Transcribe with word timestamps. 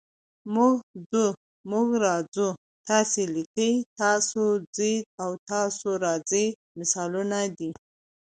موږ 0.53 0.75
ځو، 1.09 1.25
موږ 1.71 1.87
راځو، 2.05 2.47
تاسې 2.87 3.21
لیکئ، 3.35 3.73
تاسو 4.01 4.43
ځئ 4.75 4.95
او 5.23 5.31
تاسو 5.51 5.87
راځئ 6.05 6.45
مثالونه 6.79 7.39
دي. 7.57 7.69